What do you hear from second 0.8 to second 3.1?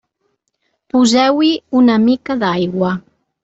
Poseu-hi una mica d'aigua.